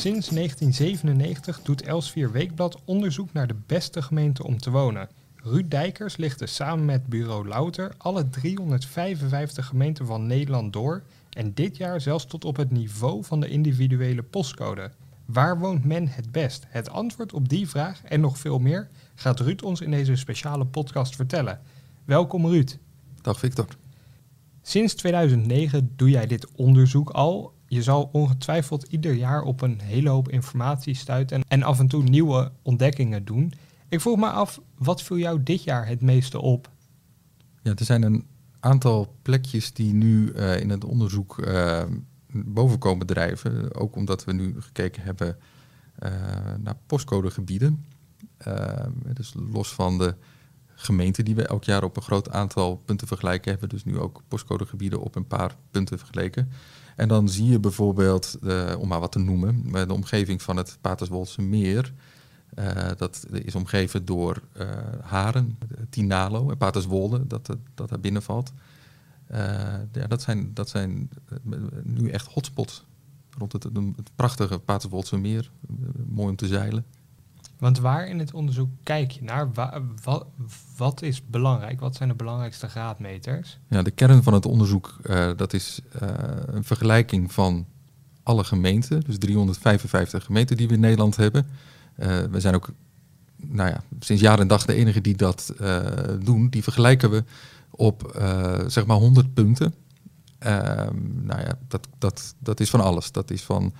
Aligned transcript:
Sinds 0.00 0.28
1997 0.28 1.62
doet 1.62 1.82
Elsvier 1.82 2.32
Weekblad 2.32 2.80
onderzoek 2.84 3.32
naar 3.32 3.46
de 3.46 3.56
beste 3.66 4.02
gemeente 4.02 4.44
om 4.44 4.58
te 4.58 4.70
wonen. 4.70 5.08
Ruud 5.36 5.70
Dijkers 5.70 6.16
lichtte 6.16 6.46
samen 6.46 6.84
met 6.84 7.06
bureau 7.06 7.48
Louter 7.48 7.94
alle 7.98 8.28
355 8.28 9.66
gemeenten 9.66 10.06
van 10.06 10.26
Nederland 10.26 10.72
door 10.72 11.02
en 11.30 11.54
dit 11.54 11.76
jaar 11.76 12.00
zelfs 12.00 12.26
tot 12.26 12.44
op 12.44 12.56
het 12.56 12.70
niveau 12.70 13.24
van 13.24 13.40
de 13.40 13.48
individuele 13.48 14.22
postcode. 14.22 14.90
Waar 15.24 15.58
woont 15.58 15.84
men 15.84 16.08
het 16.08 16.32
best? 16.32 16.66
Het 16.68 16.90
antwoord 16.90 17.32
op 17.32 17.48
die 17.48 17.68
vraag 17.68 18.02
en 18.04 18.20
nog 18.20 18.38
veel 18.38 18.58
meer 18.58 18.88
gaat 19.14 19.40
Ruud 19.40 19.62
ons 19.62 19.80
in 19.80 19.90
deze 19.90 20.16
speciale 20.16 20.66
podcast 20.66 21.16
vertellen. 21.16 21.60
Welkom 22.04 22.46
Ruud. 22.46 22.78
Dag 23.22 23.38
Victor. 23.38 23.66
Sinds 24.62 24.94
2009 24.94 25.92
doe 25.96 26.10
jij 26.10 26.26
dit 26.26 26.46
onderzoek 26.54 27.10
al. 27.10 27.58
Je 27.70 27.82
zal 27.82 28.08
ongetwijfeld 28.12 28.82
ieder 28.82 29.12
jaar 29.12 29.42
op 29.42 29.60
een 29.60 29.80
hele 29.80 30.08
hoop 30.08 30.28
informatie 30.28 30.94
stuiten 30.94 31.42
en 31.48 31.62
af 31.62 31.78
en 31.78 31.88
toe 31.88 32.02
nieuwe 32.02 32.52
ontdekkingen 32.62 33.24
doen. 33.24 33.52
Ik 33.88 34.00
vroeg 34.00 34.18
me 34.18 34.30
af, 34.30 34.60
wat 34.78 35.02
viel 35.02 35.18
jou 35.18 35.42
dit 35.42 35.62
jaar 35.62 35.86
het 35.86 36.00
meeste 36.00 36.40
op? 36.40 36.70
Ja, 37.62 37.74
er 37.74 37.84
zijn 37.84 38.02
een 38.02 38.26
aantal 38.60 39.16
plekjes 39.22 39.72
die 39.72 39.92
nu 39.94 40.32
uh, 40.32 40.60
in 40.60 40.70
het 40.70 40.84
onderzoek 40.84 41.38
uh, 41.38 41.82
boven 42.32 42.78
komen 42.78 43.06
drijven. 43.06 43.74
Ook 43.74 43.96
omdat 43.96 44.24
we 44.24 44.32
nu 44.32 44.60
gekeken 44.60 45.02
hebben 45.02 45.36
uh, 46.02 46.10
naar 46.58 46.76
postcodegebieden. 46.86 47.84
dus 49.14 49.34
los 49.52 49.74
van 49.74 49.98
de 49.98 50.14
gemeenten 50.82 51.24
die 51.24 51.34
we 51.34 51.46
elk 51.46 51.64
jaar 51.64 51.84
op 51.84 51.96
een 51.96 52.02
groot 52.02 52.30
aantal 52.30 52.76
punten 52.84 53.06
vergelijken, 53.06 53.50
hebben 53.50 53.68
dus 53.68 53.84
nu 53.84 53.98
ook 53.98 54.22
postcodegebieden 54.28 55.00
op 55.00 55.14
een 55.14 55.26
paar 55.26 55.56
punten 55.70 55.98
vergeleken. 55.98 56.50
En 56.96 57.08
dan 57.08 57.28
zie 57.28 57.46
je 57.46 57.58
bijvoorbeeld, 57.58 58.38
om 58.78 58.88
maar 58.88 59.00
wat 59.00 59.12
te 59.12 59.18
noemen, 59.18 59.72
de 59.72 59.92
omgeving 59.92 60.42
van 60.42 60.56
het 60.56 60.78
Paterswoldse 60.80 61.42
meer. 61.42 61.92
Uh, 62.58 62.88
dat 62.96 63.26
is 63.30 63.54
omgeven 63.54 64.04
door 64.04 64.42
uh, 64.56 64.68
Haren, 65.02 65.58
Tinalo 65.90 66.50
en 66.50 66.56
Paterswolde, 66.56 67.26
dat, 67.26 67.56
dat 67.74 67.88
daar 67.88 68.00
binnen 68.00 68.22
valt. 68.22 68.52
Ja, 69.92 70.06
dat 70.08 70.22
zijn, 70.22 70.54
dat 70.54 70.68
zijn 70.68 71.10
nu 71.82 72.10
echt 72.10 72.26
hotspots 72.26 72.84
rond 73.38 73.52
het, 73.52 73.62
het 73.96 74.10
prachtige 74.14 74.58
Paterswoldse 74.58 75.16
meer. 75.16 75.50
mooi 76.06 76.28
om 76.28 76.36
te 76.36 76.46
zeilen. 76.46 76.84
Want 77.60 77.78
waar 77.78 78.08
in 78.08 78.18
het 78.18 78.34
onderzoek 78.34 78.68
kijk 78.82 79.10
je 79.10 79.22
naar? 79.22 79.48
wat, 80.76 81.02
is 81.02 81.26
belangrijk? 81.26 81.80
Wat 81.80 81.96
zijn 81.96 82.08
de 82.08 82.14
belangrijkste 82.14 82.68
graadmeters? 82.68 83.58
Ja, 83.68 83.82
de 83.82 83.90
kern 83.90 84.22
van 84.22 84.34
het 84.34 84.46
onderzoek 84.46 84.96
dat 85.36 85.52
is 85.52 85.80
een 86.46 86.64
vergelijking 86.64 87.32
van 87.32 87.66
alle 88.22 88.44
gemeenten. 88.44 89.00
Dus 89.00 89.18
355 89.18 90.24
gemeenten 90.24 90.56
die 90.56 90.68
we 90.68 90.74
in 90.74 90.80
Nederland 90.80 91.16
hebben. 91.16 91.46
Uh, 91.98 92.18
we 92.30 92.40
zijn 92.40 92.54
ook 92.54 92.72
nou 93.36 93.68
ja, 93.68 93.82
sinds 93.98 94.22
jaar 94.22 94.38
en 94.38 94.48
dag 94.48 94.64
de 94.64 94.74
enige 94.74 95.00
die 95.00 95.16
dat 95.16 95.54
doen. 96.24 96.48
Die 96.48 96.62
vergelijken 96.62 97.10
we 97.10 97.24
op 97.70 98.22
zeg 98.66 98.86
maar 98.86 98.96
100 98.96 99.34
punten. 99.34 99.74
Ehm, 100.38 100.96
nou 101.22 101.40
ja, 101.40 101.58
dat, 101.68 101.88
dat, 101.98 102.34
dat 102.38 102.60
is 102.60 102.70
van 102.70 102.80
alles. 102.80 103.12
Dat 103.12 103.30
is 103.30 103.42
van 103.42 103.72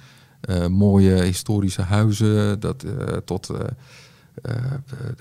mooie 0.69 1.23
historische 1.23 1.83
huizen 1.83 2.61
dat, 2.61 2.85
tot 3.25 3.51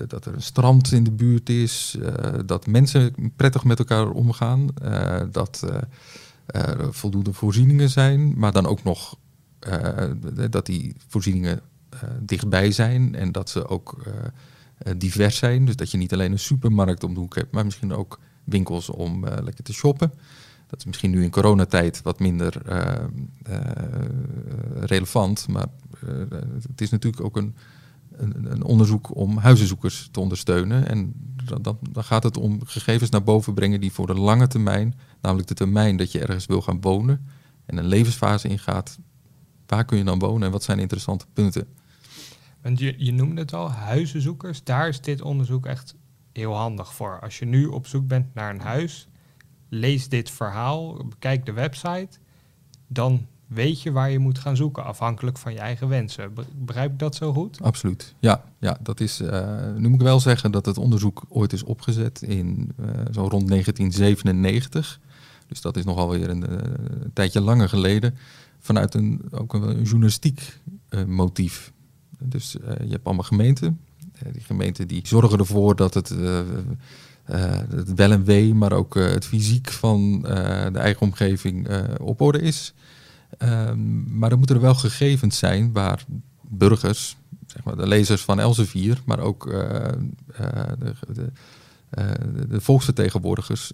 dat 0.08 0.26
er 0.26 0.34
een 0.34 0.42
strand 0.42 0.92
in 0.92 1.04
de 1.04 1.12
buurt 1.12 1.50
is. 1.50 1.98
dat 2.46 2.68
mensen 2.68 3.14
prettig 3.36 3.64
met 3.64 3.80
elkaar 3.80 4.10
omgaan. 4.10 4.68
dat 5.32 5.66
er 6.46 6.94
voldoende 6.94 7.34
voorzieningen 7.34 7.90
zijn. 7.90 8.34
Maar 8.38 8.52
dan 8.52 8.66
ook 8.66 8.84
nog 8.84 9.18
dat 10.50 10.66
die 10.66 10.96
voorzieningen 11.08 11.62
eh, 11.90 12.00
dichtbij 12.22 12.72
zijn 12.72 13.16
en 13.16 13.32
dat 13.32 13.50
ze 13.50 13.68
ook 13.68 14.02
eh, 14.06 14.14
eh, 14.78 15.00
divers 15.00 15.38
zijn. 15.38 15.66
Dus 15.66 15.76
dat 15.76 15.92
je 15.92 15.98
niet 15.98 16.14
alleen 16.14 16.32
een 16.32 16.40
supermarkt 16.40 17.04
om 17.04 17.14
de 17.14 17.20
hoek 17.20 17.36
hebt, 17.36 17.52
maar 17.52 17.66
misschien 17.66 17.94
ook 17.94 18.20
winkels 18.44 18.90
om 18.90 19.26
lekker 19.26 19.64
te 19.64 19.74
shoppen. 19.74 20.12
Dat 20.70 20.80
is 20.80 20.86
misschien 20.86 21.12
nu 21.12 21.24
in 21.24 21.30
coronatijd 21.30 22.02
wat 22.02 22.20
minder 22.20 22.62
relevant, 24.80 25.48
maar 25.48 25.66
het 26.68 26.82
is 26.82 26.90
natuurlijk 26.90 27.24
ook 27.24 27.38
een, 27.38 27.56
een, 28.12 28.52
een, 28.52 28.64
onderzoek 28.64 29.16
om 29.16 29.38
huizenzoekers 29.38 30.10
te 30.12 30.20
ondersteunen. 30.20 30.88
En 30.88 31.14
dan, 31.46 31.78
dan, 31.92 32.04
gaat 32.04 32.24
het 32.24 32.38
om 32.38 32.66
gegevens 32.66 33.10
naar 33.10 33.24
boven 33.24 33.54
brengen 33.54 33.82
die 33.82 33.92
voor 33.92 34.08
de 34.08 34.14
lange 34.14 34.48
termijn, 34.48 35.00
namelijk 35.22 35.48
de 35.48 35.54
termijn 35.54 35.98
dat 35.98 36.12
je 36.12 36.20
ergens 36.20 36.46
wil 36.46 36.62
gaan 36.62 36.82
wonen 36.82 37.26
en 37.66 37.78
een 37.78 37.88
levensfase 37.88 38.48
ingaat, 38.48 39.00
waar 39.66 39.86
kun 39.86 39.98
je 39.98 40.04
dan 40.04 40.20
wonen 40.20 40.44
en 40.44 40.52
wat 40.52 40.64
zijn 40.64 40.80
interessante 40.80 41.26
punten? 41.34 41.68
Want 42.62 42.80
je, 42.80 42.96
je 42.98 43.12
noemde 43.12 43.42
het 43.42 43.54
al, 43.54 43.72
huizenzoekers. 43.72 44.64
Daar 44.64 44.88
is 44.88 45.02
dit 45.02 45.22
onderzoek 45.22 45.66
echt 45.66 45.96
heel 46.34 46.56
handig 46.56 46.94
voor. 46.94 47.20
Als 47.20 47.40
je 47.40 47.46
nu 47.46 47.66
op 47.66 47.88
zoek 47.88 48.08
bent 48.08 48.34
naar 48.34 48.54
een 48.54 48.62
huis, 48.62 49.08
lees 49.70 50.10
dit 50.10 50.32
verhaal, 50.32 51.06
bekijk 51.10 51.46
de 51.46 51.54
website, 51.54 52.18
dan 52.88 53.28
weet 53.50 53.82
je 53.82 53.92
waar 53.92 54.12
je 54.12 54.20
moet 54.20 54.40
gaan 54.40 54.56
zoeken, 54.56 54.84
afhankelijk 54.84 55.38
van 55.38 55.54
je 55.54 55.60
eigen 55.60 55.88
wensen. 55.88 56.34
Begrijp 56.56 56.92
ik 56.92 57.00
dat 57.00 57.16
zo 57.16 57.34
goed? 57.34 57.62
Absoluut. 57.62 58.16
Ja, 58.20 58.44
ja 58.60 58.78
dat 58.82 59.00
is. 59.00 59.22
Uh, 59.22 59.76
nu 59.76 59.88
moet 59.88 60.00
ik 60.00 60.06
wel 60.06 60.20
zeggen 60.20 60.52
dat 60.52 60.66
het 60.66 60.78
onderzoek 60.78 61.24
ooit 61.30 61.54
is 61.54 61.64
opgezet 61.64 62.22
in 62.22 62.72
uh, 62.80 62.88
zo 63.12 63.22
rond 63.22 63.48
1997. 63.48 65.00
Dus 65.48 65.62
dat 65.62 65.78
is 65.78 65.84
nogal 65.84 66.10
weer 66.10 66.30
een, 66.30 66.44
uh, 66.50 66.58
een 67.04 67.14
tijdje 67.14 67.42
langer 67.42 67.70
geleden. 67.70 68.18
Vanuit 68.60 68.94
een, 68.94 69.22
ook 69.32 69.54
een, 69.54 69.62
een 69.62 69.84
journalistiek 69.84 70.60
motief. 71.08 71.72
Dus 72.20 72.52
je 72.62 72.90
hebt 72.90 73.06
allemaal 73.06 73.24
gemeenten. 73.24 73.80
Die 74.32 74.42
gemeenten 74.42 74.88
die 74.88 75.08
zorgen 75.08 75.40
ervoor 75.40 75.76
dat 75.76 75.94
het, 75.94 76.10
het 77.32 77.94
wel 77.94 78.12
en 78.12 78.24
wee, 78.24 78.54
maar 78.54 78.74
ook 78.74 78.96
het 78.96 79.26
fysiek 79.26 79.70
van 79.70 80.22
de 80.72 80.80
eigen 80.80 81.02
omgeving 81.02 81.68
op 82.02 82.22
orde 82.22 82.42
is. 82.42 82.74
Um, 83.38 84.18
maar 84.18 84.32
er 84.32 84.38
moeten 84.38 84.56
er 84.56 84.62
wel 84.62 84.76
gegevens 84.76 85.38
zijn 85.38 85.72
waar 85.74 86.06
burgers, 86.42 87.18
zeg 87.48 87.64
maar 87.64 87.76
de 87.76 87.88
lezers 87.88 88.22
van 88.22 88.40
Elsevier, 88.40 89.02
maar 89.06 89.20
ook 89.20 89.46
de, 89.50 90.94
de 91.14 91.32
de 92.48 92.62
volksvertegenwoordigers 92.62 93.72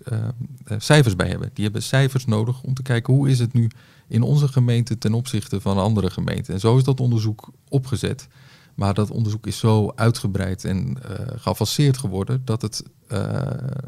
cijfers 0.78 1.16
bij 1.16 1.28
hebben. 1.28 1.50
Die 1.54 1.64
hebben 1.64 1.84
cijfers 1.84 2.26
nodig 2.26 2.62
om 2.62 2.74
te 2.74 2.82
kijken 2.82 3.14
hoe 3.14 3.30
is 3.30 3.40
het 3.40 3.54
nu 3.54 3.70
in 4.08 4.22
onze 4.22 4.48
gemeente 4.48 4.98
ten 4.98 5.14
opzichte 5.14 5.62
van 5.62 5.78
andere 5.78 6.10
gemeenten. 6.10 6.54
En 6.54 6.60
zo 6.60 6.78
is 6.78 6.84
dat 6.84 7.00
onderzoek 7.00 7.50
opgezet. 7.70 8.28
Maar 8.76 8.94
dat 8.94 9.12
onderzoek 9.12 9.48
is 9.48 9.58
zo 9.58 9.92
uitgebreid 9.96 10.66
en 10.66 10.88
uh, 10.88 11.16
geavanceerd 11.36 11.98
geworden 11.98 12.42
dat 12.46 12.62
het 12.62 12.84
uh, 13.12 13.42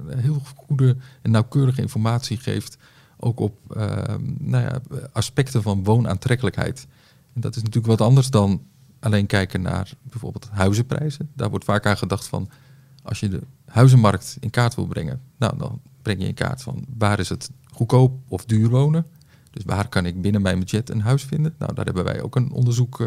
heel 0.07 0.41
goede 0.55 0.97
en 1.21 1.31
nauwkeurige 1.31 1.81
informatie 1.81 2.37
geeft, 2.37 2.77
ook 3.17 3.39
op 3.39 3.57
uh, 3.77 3.83
nou 4.37 4.63
ja, 4.63 4.81
aspecten 5.11 5.61
van 5.61 5.83
woonaantrekkelijkheid. 5.83 6.87
En 7.33 7.41
dat 7.41 7.55
is 7.55 7.61
natuurlijk 7.61 7.99
wat 7.99 8.07
anders 8.07 8.29
dan 8.29 8.61
alleen 8.99 9.25
kijken 9.25 9.61
naar 9.61 9.91
bijvoorbeeld 10.01 10.49
huizenprijzen. 10.51 11.29
Daar 11.33 11.49
wordt 11.49 11.65
vaak 11.65 11.85
aan 11.85 11.97
gedacht 11.97 12.27
van, 12.27 12.49
als 13.03 13.19
je 13.19 13.29
de 13.29 13.41
huizenmarkt 13.65 14.37
in 14.39 14.49
kaart 14.49 14.75
wil 14.75 14.85
brengen, 14.85 15.21
nou, 15.37 15.57
dan 15.57 15.81
breng 16.01 16.21
je 16.21 16.27
in 16.27 16.33
kaart 16.33 16.61
van 16.61 16.85
waar 16.97 17.19
is 17.19 17.29
het 17.29 17.49
goedkoop 17.71 18.19
of 18.27 18.45
duur 18.45 18.69
wonen. 18.69 19.05
Dus 19.51 19.63
waar 19.65 19.89
kan 19.89 20.05
ik 20.05 20.21
binnen 20.21 20.41
mijn 20.41 20.59
budget 20.59 20.89
een 20.89 21.01
huis 21.01 21.23
vinden? 21.23 21.55
Nou, 21.57 21.73
daar 21.73 21.85
hebben 21.85 22.03
wij 22.03 22.21
ook 22.21 22.35
een 22.35 22.51
onderzoek 22.51 22.99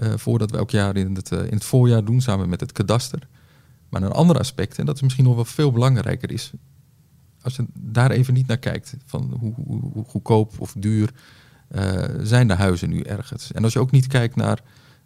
uh, 0.00 0.08
uh, 0.08 0.16
voor 0.16 0.38
dat 0.38 0.50
we 0.50 0.56
elk 0.56 0.70
jaar 0.70 0.96
in 0.96 1.14
het, 1.14 1.32
uh, 1.32 1.38
in 1.38 1.52
het 1.52 1.64
voorjaar 1.64 2.04
doen 2.04 2.20
samen 2.20 2.48
met 2.48 2.60
het 2.60 2.72
kadaster. 2.72 3.28
Maar 3.88 4.02
een 4.02 4.12
ander 4.12 4.38
aspect, 4.38 4.78
en 4.78 4.86
dat 4.86 4.94
is 4.94 5.02
misschien 5.02 5.24
nog 5.24 5.34
wel 5.34 5.44
veel 5.44 5.72
belangrijker, 5.72 6.32
is 6.32 6.52
als 7.42 7.56
je 7.56 7.66
daar 7.74 8.10
even 8.10 8.34
niet 8.34 8.46
naar 8.46 8.58
kijkt, 8.58 8.96
van 9.06 9.36
hoe, 9.38 9.54
hoe, 9.92 10.04
goedkoop 10.04 10.60
of 10.60 10.74
duur 10.78 11.10
zijn 12.22 12.48
de 12.48 12.54
huizen 12.54 12.88
nu 12.88 13.00
ergens. 13.00 13.52
En 13.52 13.64
als 13.64 13.72
je 13.72 13.78
ook 13.78 13.90
niet 13.90 14.06
kijkt 14.06 14.36
naar 14.36 14.62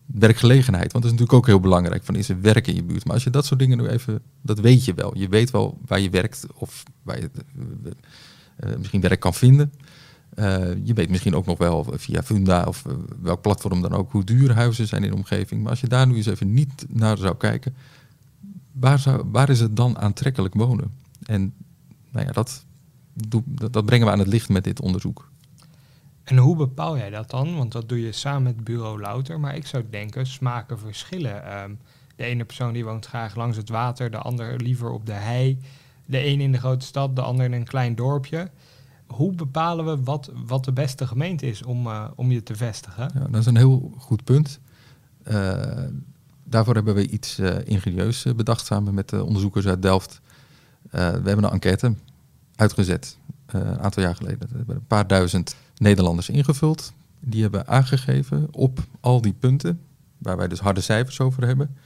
werkgelegenheid, 0.06 0.92
want 0.92 1.04
dat 1.04 1.12
is 1.12 1.18
natuurlijk 1.18 1.38
ook 1.38 1.46
heel 1.46 1.60
belangrijk, 1.60 2.04
van 2.04 2.16
is 2.16 2.28
er 2.28 2.40
werk 2.40 2.66
in 2.66 2.74
je 2.74 2.84
buurt. 2.84 3.04
Maar 3.04 3.14
als 3.14 3.24
je 3.24 3.30
dat 3.30 3.46
soort 3.46 3.60
dingen 3.60 3.78
nu 3.78 3.86
even, 3.86 4.20
dat 4.42 4.60
weet 4.60 4.84
je 4.84 4.94
wel. 4.94 5.18
Je 5.18 5.28
weet 5.28 5.50
wel 5.50 5.78
waar 5.86 6.00
je 6.00 6.10
werkt 6.10 6.46
of 6.54 6.82
waar 7.02 7.20
je 7.20 7.30
misschien 8.78 9.00
werk 9.00 9.20
kan 9.20 9.34
vinden. 9.34 9.72
Uh, 10.38 10.84
je 10.84 10.94
weet 10.94 11.10
misschien 11.10 11.34
ook 11.34 11.46
nog 11.46 11.58
wel 11.58 11.86
via 11.90 12.22
Funda 12.22 12.64
of 12.64 12.84
uh, 12.86 12.92
welk 13.22 13.40
platform 13.40 13.82
dan 13.82 13.92
ook 13.92 14.12
hoe 14.12 14.24
duur 14.24 14.54
huizen 14.54 14.86
zijn 14.86 15.04
in 15.04 15.10
de 15.10 15.16
omgeving. 15.16 15.62
Maar 15.62 15.70
als 15.70 15.80
je 15.80 15.88
daar 15.88 16.06
nu 16.06 16.16
eens 16.16 16.26
even 16.26 16.54
niet 16.54 16.86
naar 16.88 17.16
zou 17.16 17.36
kijken, 17.36 17.74
waar, 18.72 18.98
zou, 18.98 19.24
waar 19.32 19.50
is 19.50 19.60
het 19.60 19.76
dan 19.76 19.98
aantrekkelijk 19.98 20.54
wonen? 20.54 20.92
En 21.22 21.54
nou 22.10 22.26
ja, 22.26 22.32
dat, 22.32 22.64
dat, 23.70 23.86
brengen 23.86 24.06
we 24.06 24.12
aan 24.12 24.18
het 24.18 24.28
licht 24.28 24.48
met 24.48 24.64
dit 24.64 24.80
onderzoek. 24.80 25.28
En 26.24 26.36
hoe 26.36 26.56
bepaal 26.56 26.96
jij 26.96 27.10
dat 27.10 27.30
dan? 27.30 27.56
Want 27.56 27.72
dat 27.72 27.88
doe 27.88 28.00
je 28.00 28.12
samen 28.12 28.42
met 28.42 28.64
bureau 28.64 29.00
Louter. 29.00 29.40
Maar 29.40 29.56
ik 29.56 29.66
zou 29.66 29.84
denken, 29.90 30.26
smaken 30.26 30.78
verschillen. 30.78 31.62
Um, 31.62 31.78
de 32.16 32.24
ene 32.24 32.44
persoon 32.44 32.72
die 32.72 32.84
woont 32.84 33.06
graag 33.06 33.34
langs 33.34 33.56
het 33.56 33.68
water, 33.68 34.10
de 34.10 34.18
ander 34.18 34.56
liever 34.56 34.90
op 34.90 35.06
de 35.06 35.12
hei. 35.12 35.58
De 36.06 36.26
een 36.26 36.40
in 36.40 36.52
de 36.52 36.58
grote 36.58 36.86
stad, 36.86 37.16
de 37.16 37.22
ander 37.22 37.44
in 37.44 37.52
een 37.52 37.64
klein 37.64 37.94
dorpje. 37.94 38.50
Hoe 39.06 39.32
bepalen 39.32 39.84
we 39.84 40.02
wat, 40.02 40.30
wat 40.46 40.64
de 40.64 40.72
beste 40.72 41.06
gemeente 41.06 41.46
is 41.46 41.62
om, 41.62 41.86
uh, 41.86 42.08
om 42.14 42.30
je 42.30 42.42
te 42.42 42.56
vestigen? 42.56 43.10
Ja, 43.14 43.26
dat 43.26 43.40
is 43.40 43.46
een 43.46 43.56
heel 43.56 43.92
goed 43.98 44.24
punt. 44.24 44.60
Uh, 45.28 45.62
daarvoor 46.44 46.74
hebben 46.74 46.94
we 46.94 47.08
iets 47.08 47.38
uh, 47.38 47.56
ingenieus 47.64 48.26
bedacht 48.36 48.66
samen 48.66 48.94
met 48.94 49.08
de 49.08 49.24
onderzoekers 49.24 49.66
uit 49.66 49.82
Delft. 49.82 50.20
we 50.90 50.98
hebben 50.98 51.44
een 51.44 51.50
enquête 51.50 51.94
uitgezet 52.56 53.18
een 53.46 53.78
aantal 53.78 54.02
jaar 54.02 54.16
geleden. 54.16 54.48
We 54.50 54.56
hebben 54.56 54.76
een 54.76 54.86
paar 54.86 55.06
duizend 55.06 55.56
Nederlanders 55.76 56.28
ingevuld. 56.28 56.92
Die 57.20 57.42
hebben 57.42 57.66
aangegeven 57.66 58.48
op 58.50 58.78
al 59.00 59.20
die 59.20 59.32
punten, 59.32 59.80
waar 60.18 60.36
wij 60.36 60.48
dus 60.48 60.60
harde 60.60 60.80
cijfers 60.80 61.20
over 61.20 61.46
hebben, 61.46 61.76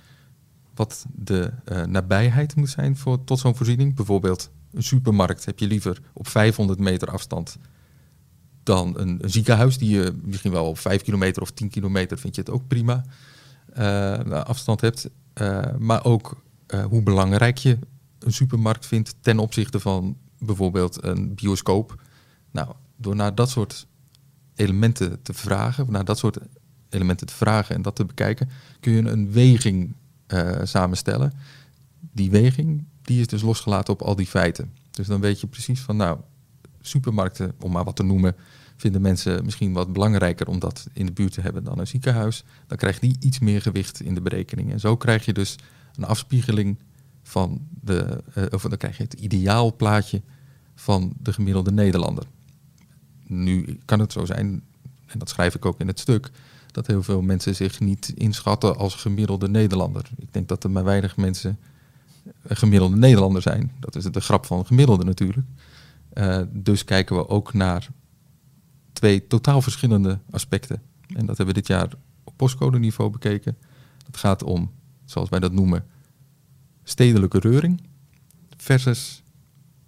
wat 0.74 1.06
de 1.14 1.52
nabijheid 1.86 2.56
moet 2.56 2.70
zijn 2.70 2.96
voor, 2.96 3.24
tot 3.24 3.38
zo'n 3.38 3.56
voorziening. 3.56 3.94
Bijvoorbeeld 3.94 4.50
een 4.72 4.82
supermarkt 4.82 5.44
heb 5.44 5.58
je 5.58 5.66
liever 5.66 6.00
op 6.12 6.28
500 6.28 6.78
meter 6.78 7.10
afstand 7.10 7.58
dan 8.68 8.98
een, 8.98 9.20
ziekenhuis 9.24 9.78
die 9.78 9.90
je 9.90 10.18
misschien 10.22 10.52
wel 10.52 10.66
op 10.66 10.78
5 10.78 11.02
kilometer 11.02 11.42
of 11.42 11.50
10 11.50 11.68
kilometer 11.68 12.18
vind 12.18 12.34
je 12.34 12.40
het 12.40 12.50
ook 12.50 12.66
prima 12.66 13.04
uh, 13.78 14.18
afstand 14.30 14.80
hebt. 14.80 15.10
Uh, 15.34 15.76
maar 15.78 16.04
ook 16.04 16.42
hoe 16.88 17.02
belangrijk 17.02 17.58
je 17.58 17.78
een 18.18 18.32
supermarkt 18.32 18.86
vindt 18.86 19.14
ten 19.20 19.38
opzichte 19.38 19.80
van 19.80 20.16
bijvoorbeeld 20.38 21.04
een 21.04 21.34
bioscoop. 21.34 22.02
Nou, 22.50 22.72
door 22.96 23.16
naar 23.16 23.34
dat 23.34 23.50
soort 23.50 23.86
elementen 24.54 25.22
te 25.22 25.34
vragen, 25.34 25.92
naar 25.92 26.04
dat 26.04 26.18
soort 26.18 26.38
elementen 26.88 27.26
te 27.26 27.34
vragen 27.34 27.74
en 27.74 27.82
dat 27.82 27.96
te 27.96 28.04
bekijken, 28.04 28.50
kun 28.80 28.92
je 28.92 29.10
een 29.10 29.32
weging 29.32 29.94
samenstellen. 30.62 31.32
Die 32.18 32.30
weging 32.30 32.84
die 33.02 33.20
is 33.20 33.26
dus 33.26 33.42
losgelaten 33.42 33.92
op 33.92 34.02
al 34.02 34.16
die 34.16 34.26
feiten. 34.26 34.72
Dus 34.90 35.06
dan 35.06 35.20
weet 35.20 35.40
je 35.40 35.46
precies 35.46 35.80
van, 35.80 35.96
nou, 35.96 36.18
supermarkten, 36.80 37.52
om 37.60 37.72
maar 37.72 37.84
wat 37.84 37.96
te 37.96 38.02
noemen, 38.02 38.36
vinden 38.76 39.00
mensen 39.00 39.44
misschien 39.44 39.72
wat 39.72 39.92
belangrijker 39.92 40.48
om 40.48 40.58
dat 40.58 40.86
in 40.92 41.06
de 41.06 41.12
buurt 41.12 41.32
te 41.32 41.40
hebben 41.40 41.64
dan 41.64 41.78
een 41.78 41.86
ziekenhuis. 41.86 42.44
Dan 42.66 42.76
krijgt 42.76 43.00
die 43.00 43.16
iets 43.20 43.38
meer 43.38 43.62
gewicht 43.62 44.00
in 44.00 44.14
de 44.14 44.20
berekening. 44.20 44.72
En 44.72 44.80
zo 44.80 44.96
krijg 44.96 45.24
je 45.24 45.32
dus 45.32 45.56
een 45.94 46.04
afspiegeling 46.04 46.78
van 47.22 47.66
de, 47.80 48.22
uh, 48.38 48.44
of 48.50 48.62
dan 48.62 48.76
krijg 48.76 48.96
je 48.96 49.02
het 49.02 49.12
ideaalplaatje 49.12 50.22
van 50.74 51.12
de 51.20 51.32
gemiddelde 51.32 51.72
Nederlander. 51.72 52.24
Nu 53.26 53.78
kan 53.84 54.00
het 54.00 54.12
zo 54.12 54.24
zijn, 54.24 54.62
en 55.06 55.18
dat 55.18 55.28
schrijf 55.28 55.54
ik 55.54 55.64
ook 55.64 55.80
in 55.80 55.86
het 55.86 55.98
stuk, 55.98 56.30
dat 56.72 56.86
heel 56.86 57.02
veel 57.02 57.22
mensen 57.22 57.54
zich 57.54 57.80
niet 57.80 58.12
inschatten 58.14 58.76
als 58.76 58.94
gemiddelde 58.94 59.48
Nederlander. 59.48 60.10
Ik 60.16 60.32
denk 60.32 60.48
dat 60.48 60.64
er 60.64 60.70
maar 60.70 60.84
weinig 60.84 61.16
mensen 61.16 61.58
gemiddelde 62.48 62.96
Nederlander 62.96 63.42
zijn. 63.42 63.72
Dat 63.80 63.94
is 63.96 64.04
de 64.04 64.20
grap 64.20 64.46
van 64.46 64.66
gemiddelde 64.66 65.04
natuurlijk. 65.04 65.46
Uh, 66.12 66.42
dus 66.50 66.84
kijken 66.84 67.16
we 67.16 67.28
ook 67.28 67.52
naar 67.52 67.88
twee 68.92 69.26
totaal 69.26 69.62
verschillende 69.62 70.18
aspecten. 70.30 70.82
En 71.06 71.26
dat 71.26 71.36
hebben 71.36 71.46
we 71.46 71.60
dit 71.60 71.66
jaar 71.66 71.92
op 72.24 72.36
postcode 72.36 72.78
niveau 72.78 73.10
bekeken. 73.10 73.56
Het 74.06 74.16
gaat 74.16 74.42
om, 74.42 74.70
zoals 75.04 75.28
wij 75.28 75.40
dat 75.40 75.52
noemen, 75.52 75.84
stedelijke 76.82 77.38
reuring 77.38 77.80
versus 78.56 79.22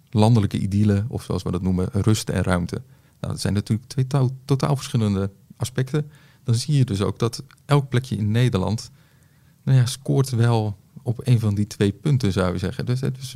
landelijke 0.09 0.59
idylle, 0.59 1.05
of 1.07 1.23
zoals 1.23 1.43
we 1.43 1.51
dat 1.51 1.61
noemen, 1.61 1.89
rust 1.91 2.29
en 2.29 2.43
ruimte. 2.43 2.81
Nou, 3.19 3.33
dat 3.33 3.41
zijn 3.41 3.53
natuurlijk 3.53 3.89
twee 3.89 4.07
totaal 4.45 4.75
verschillende 4.75 5.31
aspecten. 5.55 6.11
Dan 6.43 6.55
zie 6.55 6.77
je 6.77 6.85
dus 6.85 7.01
ook 7.01 7.19
dat 7.19 7.43
elk 7.65 7.89
plekje 7.89 8.15
in 8.15 8.31
Nederland 8.31 8.91
nou 9.63 9.77
ja, 9.77 9.85
scoort 9.85 10.29
wel 10.29 10.77
op 11.03 11.27
een 11.27 11.39
van 11.39 11.55
die 11.55 11.67
twee 11.67 11.91
punten, 11.91 12.31
zou 12.31 12.53
je 12.53 12.59
zeggen. 12.59 12.85
Dus, 12.85 12.99
dus 12.99 13.35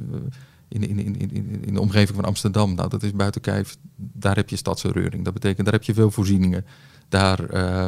in, 0.67 0.87
in, 0.87 0.99
in, 0.99 1.31
in, 1.31 1.65
in 1.65 1.73
de 1.73 1.81
omgeving 1.81 2.15
van 2.15 2.25
Amsterdam, 2.25 2.75
nou, 2.75 2.89
dat 2.89 3.03
is 3.03 3.11
buiten 3.11 3.41
kijf, 3.41 3.77
daar 3.95 4.35
heb 4.35 4.49
je 4.49 4.55
stadsreuring. 4.55 5.23
Dat 5.23 5.33
betekent, 5.33 5.65
daar 5.65 5.73
heb 5.73 5.83
je 5.83 5.93
veel 5.93 6.11
voorzieningen. 6.11 6.65
Daar 7.09 7.53
uh, 7.53 7.87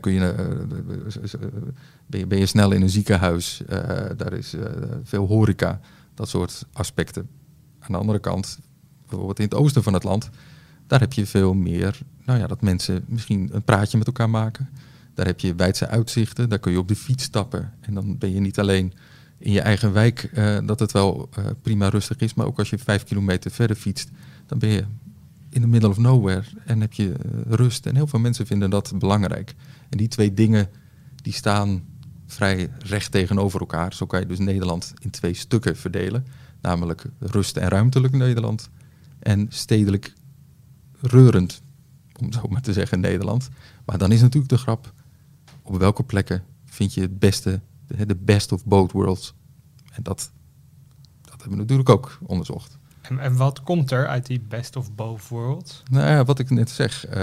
kun 0.00 0.12
je, 0.12 0.20
uh, 0.20 1.46
ben, 2.06 2.20
je, 2.20 2.26
ben 2.26 2.38
je 2.38 2.46
snel 2.46 2.72
in 2.72 2.82
een 2.82 2.90
ziekenhuis. 2.90 3.62
daar 4.16 4.32
is 4.32 4.54
veel 5.02 5.26
horeca, 5.26 5.80
dat 6.14 6.28
soort 6.28 6.66
aspecten. 6.72 7.28
Aan 7.78 7.92
de 7.92 7.98
andere 7.98 8.18
kant, 8.18 8.58
bijvoorbeeld 9.08 9.38
in 9.38 9.44
het 9.44 9.54
oosten 9.54 9.82
van 9.82 9.94
het 9.94 10.04
land, 10.04 10.30
daar 10.86 11.00
heb 11.00 11.12
je 11.12 11.26
veel 11.26 11.54
meer, 11.54 12.00
nou 12.24 12.38
ja, 12.38 12.46
dat 12.46 12.60
mensen 12.60 13.04
misschien 13.06 13.50
een 13.52 13.62
praatje 13.62 13.98
met 13.98 14.06
elkaar 14.06 14.30
maken. 14.30 14.68
Daar 15.14 15.26
heb 15.26 15.40
je 15.40 15.54
wijdse 15.54 15.88
uitzichten, 15.88 16.48
daar 16.48 16.58
kun 16.58 16.72
je 16.72 16.78
op 16.78 16.88
de 16.88 16.96
fiets 16.96 17.24
stappen. 17.24 17.72
En 17.80 17.94
dan 17.94 18.18
ben 18.18 18.32
je 18.32 18.40
niet 18.40 18.58
alleen 18.58 18.92
in 19.38 19.52
je 19.52 19.60
eigen 19.60 19.92
wijk 19.92 20.30
uh, 20.34 20.58
dat 20.64 20.80
het 20.80 20.92
wel 20.92 21.28
uh, 21.38 21.46
prima 21.62 21.88
rustig 21.88 22.18
is, 22.18 22.34
maar 22.34 22.46
ook 22.46 22.58
als 22.58 22.70
je 22.70 22.78
vijf 22.78 23.04
kilometer 23.04 23.50
verder 23.50 23.76
fietst, 23.76 24.10
dan 24.46 24.58
ben 24.58 24.68
je 24.68 24.84
in 25.48 25.60
the 25.60 25.66
middle 25.66 25.88
of 25.88 25.98
nowhere 25.98 26.44
en 26.64 26.80
heb 26.80 26.92
je 26.92 27.08
uh, 27.08 27.40
rust. 27.48 27.86
En 27.86 27.94
heel 27.94 28.06
veel 28.06 28.18
mensen 28.18 28.46
vinden 28.46 28.70
dat 28.70 28.92
belangrijk. 28.98 29.54
En 29.88 29.98
die 29.98 30.08
twee 30.08 30.34
dingen 30.34 30.68
die 31.22 31.32
staan 31.32 31.84
vrij 32.26 32.70
recht 32.78 33.10
tegenover 33.10 33.60
elkaar. 33.60 33.94
Zo 33.94 34.06
kan 34.06 34.20
je 34.20 34.26
dus 34.26 34.38
Nederland 34.38 34.94
in 35.00 35.10
twee 35.10 35.34
stukken 35.34 35.76
verdelen, 35.76 36.26
namelijk 36.60 37.04
rust- 37.18 37.56
en 37.56 37.68
ruimtelijk 37.68 38.12
Nederland 38.12 38.70
en 39.18 39.46
stedelijk 39.48 40.12
reurend, 41.00 41.62
om 42.20 42.32
zo 42.32 42.42
maar 42.48 42.62
te 42.62 42.72
zeggen, 42.72 43.00
Nederland. 43.00 43.48
Maar 43.84 43.98
dan 43.98 44.12
is 44.12 44.20
natuurlijk 44.20 44.52
de 44.52 44.58
grap, 44.58 44.92
op 45.62 45.78
welke 45.78 46.02
plekken 46.02 46.44
vind 46.64 46.94
je 46.94 47.00
het 47.00 47.18
beste, 47.18 47.60
de 47.86 48.16
best 48.16 48.52
of 48.52 48.64
both 48.64 48.92
worlds? 48.92 49.34
En 49.92 50.02
dat, 50.02 50.32
dat 51.20 51.30
hebben 51.30 51.50
we 51.50 51.56
natuurlijk 51.56 51.88
ook 51.88 52.18
onderzocht. 52.22 52.78
En, 53.02 53.18
en, 53.18 53.36
wat 53.36 53.62
komt 53.62 53.90
er 53.90 54.06
uit 54.06 54.26
die 54.26 54.40
best 54.40 54.76
of 54.76 54.94
both 54.94 55.28
worlds? 55.28 55.82
Nou 55.90 56.06
ja, 56.06 56.24
wat 56.24 56.38
ik 56.38 56.50
net 56.50 56.70
zeg, 56.70 57.06
uh, 57.08 57.14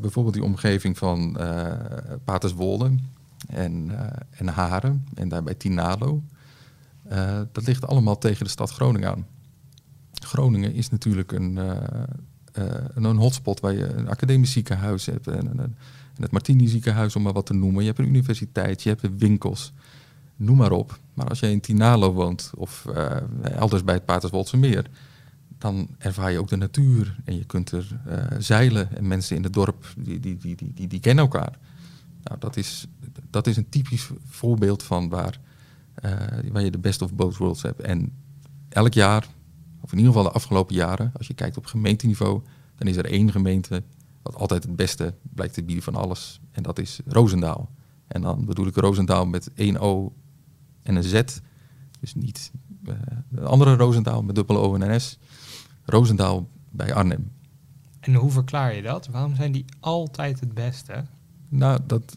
bijvoorbeeld 0.00 0.34
die 0.34 0.44
omgeving 0.44 0.98
van 0.98 1.36
uh, 1.40 1.72
Paterswolde 2.24 2.94
en, 3.48 3.88
uh, 3.90 4.00
en 4.30 4.48
Haren 4.48 5.06
en 5.14 5.28
daarbij 5.28 5.54
Tinalo. 5.54 6.22
dat 7.52 7.66
ligt 7.66 7.86
allemaal 7.86 8.18
tegen 8.18 8.44
de 8.44 8.50
stad 8.50 8.70
Groningen 8.70 9.10
aan. 9.10 9.26
Groningen 10.12 10.74
is 10.74 10.90
natuurlijk 10.90 11.32
een, 11.32 11.56
een, 12.52 13.04
een 13.04 13.16
hotspot 13.16 13.60
waar 13.60 13.72
je 13.72 13.86
een 13.86 14.08
academisch 14.08 14.52
ziekenhuis 14.52 15.06
hebt 15.06 15.26
en 15.26 15.58
een, 15.58 15.76
het 16.22 16.30
Martini 16.30 16.66
ziekenhuis, 16.66 17.16
om 17.16 17.22
maar 17.22 17.32
wat 17.32 17.46
te 17.46 17.54
noemen. 17.54 17.80
Je 17.80 17.86
hebt 17.86 17.98
een 17.98 18.08
universiteit, 18.08 18.82
je 18.82 18.88
hebt 18.88 19.18
winkels, 19.18 19.72
noem 20.36 20.56
maar 20.56 20.72
op. 20.72 20.98
Maar 21.14 21.28
als 21.28 21.40
je 21.40 21.50
in 21.50 21.60
Tinalo 21.60 22.12
woont 22.12 22.50
of 22.56 22.86
uh, 22.88 23.16
elders 23.42 23.84
bij 23.84 23.94
het 23.94 24.04
Paterswoldse 24.04 24.56
meer, 24.56 24.86
dan 25.58 25.88
ervaar 25.98 26.32
je 26.32 26.38
ook 26.38 26.48
de 26.48 26.56
natuur 26.56 27.16
en 27.24 27.36
je 27.36 27.44
kunt 27.44 27.70
er 27.70 28.00
uh, 28.08 28.14
zeilen. 28.38 28.96
En 28.96 29.06
mensen 29.06 29.36
in 29.36 29.42
het 29.42 29.52
dorp, 29.52 29.86
die, 29.98 30.20
die, 30.20 30.36
die, 30.36 30.56
die, 30.56 30.72
die, 30.74 30.86
die 30.86 31.00
kennen 31.00 31.24
elkaar. 31.24 31.58
Nou, 32.22 32.38
dat 32.38 32.56
is, 32.56 32.86
dat 33.30 33.46
is 33.46 33.56
een 33.56 33.68
typisch 33.68 34.10
voorbeeld 34.26 34.82
van 34.82 35.08
waar, 35.08 35.40
uh, 36.04 36.12
waar 36.52 36.64
je 36.64 36.70
de 36.70 36.78
best 36.78 37.02
of 37.02 37.14
both 37.14 37.36
worlds 37.36 37.62
hebt. 37.62 37.80
En 37.80 38.12
elk 38.68 38.92
jaar, 38.92 39.26
of 39.80 39.92
in 39.92 39.98
ieder 39.98 40.12
geval 40.12 40.28
de 40.28 40.34
afgelopen 40.36 40.74
jaren, 40.74 41.12
als 41.16 41.26
je 41.26 41.34
kijkt 41.34 41.56
op 41.56 41.66
gemeenteniveau, 41.66 42.42
dan 42.76 42.88
is 42.88 42.96
er 42.96 43.04
één 43.04 43.30
gemeente 43.32 43.82
wat 44.30 44.40
altijd 44.40 44.62
het 44.62 44.76
beste 44.76 45.14
blijkt 45.22 45.54
te 45.54 45.62
bieden 45.62 45.84
van 45.84 45.94
alles. 45.94 46.40
En 46.50 46.62
dat 46.62 46.78
is 46.78 47.00
Roosendaal. 47.06 47.70
En 48.06 48.22
dan 48.22 48.44
bedoel 48.44 48.66
ik 48.66 48.76
Roosendaal 48.76 49.26
met 49.26 49.50
één 49.54 49.78
O 49.78 50.12
en 50.82 50.96
een 50.96 51.02
Z. 51.02 51.22
Dus 52.00 52.14
niet 52.14 52.52
uh, 52.84 52.94
de 53.28 53.40
andere 53.40 53.76
Roosendaal 53.76 54.22
met 54.22 54.34
dubbele 54.34 54.58
O 54.58 54.74
en 54.74 54.90
een 54.90 55.00
S. 55.00 55.18
Roosendaal 55.84 56.48
bij 56.70 56.94
Arnhem. 56.94 57.32
En 58.00 58.14
hoe 58.14 58.30
verklaar 58.30 58.74
je 58.74 58.82
dat? 58.82 59.06
Waarom 59.06 59.34
zijn 59.34 59.52
die 59.52 59.64
altijd 59.80 60.40
het 60.40 60.54
beste? 60.54 61.04
Nou, 61.48 61.80
dat 61.86 62.16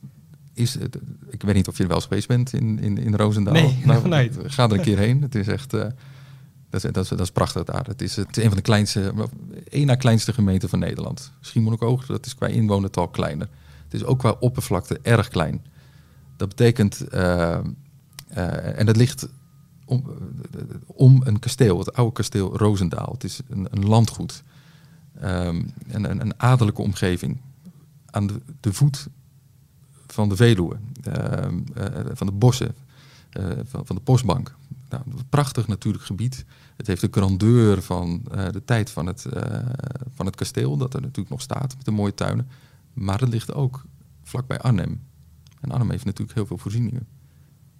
is. 0.53 0.77
Ik 1.30 1.44
weet 1.44 1.56
niet 1.56 1.68
of 1.68 1.77
je 1.77 1.82
er 1.82 1.88
wel 1.89 1.98
eens 1.98 2.08
geweest 2.08 2.27
bent 2.27 2.53
in, 2.53 2.80
in, 2.80 2.98
in 2.98 3.15
Roosendaal. 3.15 3.53
Nee, 3.53 3.82
nou, 3.86 4.08
nee. 4.08 4.32
Ga 4.44 4.63
er 4.63 4.72
een 4.72 4.82
keer 4.82 4.98
heen. 4.98 5.22
Het 5.22 5.36
is 5.36 5.48
echt. 5.48 5.74
Uh, 5.74 5.86
dat 6.72 6.94
dat, 6.94 7.08
dat 7.08 7.20
is 7.20 7.32
prachtig 7.32 7.63
daar. 7.63 7.86
Het 7.86 8.01
is, 8.01 8.16
het 8.16 8.38
een 8.38 8.48
van 8.48 8.56
de 8.56 8.62
kleinste, 8.62 9.13
één 9.70 9.86
na 9.86 9.96
kleinste 9.96 10.34
gemeenten 10.34 10.70
van 10.70 10.80
Nederland. 10.80 11.32
Schiermonnikoog, 11.42 12.06
dat 12.06 12.25
is 12.25 12.36
qua 12.36 12.48
inwonertal 12.48 13.08
kleiner. 13.08 13.50
Het 13.84 13.94
is 13.94 14.04
ook 14.04 14.20
qua 14.20 14.36
oppervlakte 14.40 15.00
erg 15.01 15.28
klein. 15.28 15.66
Dat 16.38 16.50
betekent, 16.50 17.06
uh, 17.13 17.20
uh, 18.38 18.80
en 18.80 18.86
dat 18.86 18.96
ligt 18.96 19.28
om, 19.86 20.06
om, 20.86 21.22
een 21.25 21.40
kasteel, 21.40 21.80
het 21.80 21.94
oude 21.94 22.13
kasteel 22.13 22.58
Roosendaal. 22.58 23.12
Het 23.12 23.24
is 23.24 23.40
een, 23.50 23.68
een 23.72 23.86
landgoed, 23.86 24.44
um, 25.24 25.74
een, 25.88 26.22
een, 26.22 26.40
adellijke 26.40 26.82
omgeving. 26.82 27.42
Aan 28.06 28.28
de, 28.60 28.74
voet 28.74 29.08
van 30.08 30.30
de 30.30 30.36
Veluwe, 30.36 30.78
uh, 31.08 31.16
van 32.13 32.28
de 32.28 32.34
bossen, 32.34 32.75
van, 33.63 33.86
van 33.86 33.96
de 33.96 34.01
postbank. 34.01 34.56
Nou, 34.91 35.03
een 35.05 35.29
prachtig 35.29 35.67
natuurlijk 35.67 36.03
gebied. 36.03 36.45
Het 36.77 36.88
heeft 36.88 37.01
de 37.01 37.07
grandeur 37.12 37.81
van 37.81 38.21
uh, 38.36 38.50
de 38.50 38.65
tijd 38.65 38.89
van 38.89 39.05
het, 39.05 39.25
uh, 39.33 39.41
van 40.13 40.25
het 40.25 40.36
kasteel, 40.36 40.77
dat 40.77 40.93
er 40.93 41.01
natuurlijk 41.01 41.29
nog 41.29 41.41
staat 41.41 41.75
met 41.75 41.86
de 41.86 41.91
mooie 41.91 42.13
tuinen. 42.13 42.50
Maar 42.93 43.19
het 43.19 43.29
ligt 43.29 43.53
ook 43.53 43.86
vlakbij 44.24 44.60
Arnhem. 44.60 45.03
En 45.60 45.71
Arnhem 45.71 45.89
heeft 45.89 46.05
natuurlijk 46.05 46.38
heel 46.38 46.45
veel 46.45 46.57
voorzieningen. 46.57 47.07